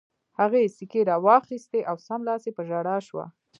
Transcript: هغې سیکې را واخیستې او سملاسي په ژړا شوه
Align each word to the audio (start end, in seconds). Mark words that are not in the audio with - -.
هغې 0.39 0.71
سیکې 0.77 1.01
را 1.09 1.15
واخیستې 1.27 1.79
او 1.89 1.95
سملاسي 2.07 2.51
په 2.57 2.61
ژړا 2.69 2.97
شوه 3.07 3.25